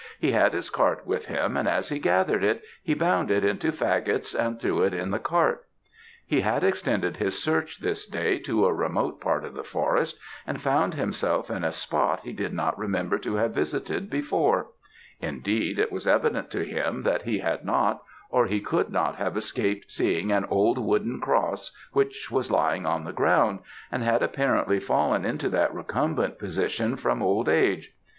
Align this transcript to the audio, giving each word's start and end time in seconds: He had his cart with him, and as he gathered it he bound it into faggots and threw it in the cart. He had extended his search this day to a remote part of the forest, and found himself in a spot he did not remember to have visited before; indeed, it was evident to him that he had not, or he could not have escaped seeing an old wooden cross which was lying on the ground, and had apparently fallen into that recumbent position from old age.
He 0.19 0.31
had 0.31 0.53
his 0.53 0.71
cart 0.71 1.05
with 1.05 1.27
him, 1.27 1.55
and 1.55 1.67
as 1.67 1.89
he 1.89 1.99
gathered 1.99 2.43
it 2.43 2.63
he 2.81 2.95
bound 2.95 3.29
it 3.29 3.45
into 3.45 3.71
faggots 3.71 4.33
and 4.33 4.59
threw 4.59 4.81
it 4.81 4.95
in 4.95 5.11
the 5.11 5.19
cart. 5.19 5.67
He 6.25 6.41
had 6.41 6.63
extended 6.63 7.17
his 7.17 7.39
search 7.39 7.79
this 7.81 8.07
day 8.07 8.39
to 8.39 8.65
a 8.65 8.73
remote 8.73 9.21
part 9.21 9.45
of 9.45 9.53
the 9.53 9.63
forest, 9.63 10.17
and 10.47 10.59
found 10.59 10.95
himself 10.95 11.51
in 11.51 11.63
a 11.63 11.71
spot 11.71 12.21
he 12.23 12.33
did 12.33 12.51
not 12.51 12.79
remember 12.79 13.19
to 13.19 13.35
have 13.35 13.53
visited 13.53 14.09
before; 14.09 14.71
indeed, 15.19 15.77
it 15.77 15.91
was 15.91 16.07
evident 16.07 16.49
to 16.49 16.65
him 16.65 17.03
that 17.03 17.21
he 17.21 17.37
had 17.37 17.63
not, 17.63 18.01
or 18.31 18.47
he 18.47 18.59
could 18.59 18.89
not 18.89 19.17
have 19.17 19.37
escaped 19.37 19.91
seeing 19.91 20.31
an 20.31 20.45
old 20.45 20.79
wooden 20.79 21.19
cross 21.21 21.77
which 21.93 22.31
was 22.31 22.49
lying 22.49 22.87
on 22.87 23.03
the 23.03 23.13
ground, 23.13 23.59
and 23.91 24.01
had 24.01 24.23
apparently 24.23 24.79
fallen 24.79 25.23
into 25.23 25.47
that 25.47 25.71
recumbent 25.71 26.39
position 26.39 26.95
from 26.95 27.21
old 27.21 27.47
age. 27.47 27.93